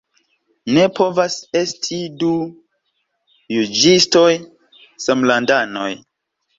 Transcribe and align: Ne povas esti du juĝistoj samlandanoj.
Ne 0.77 0.85
povas 0.99 1.35
esti 1.59 1.99
du 2.25 2.31
juĝistoj 3.59 4.29
samlandanoj. 5.09 5.91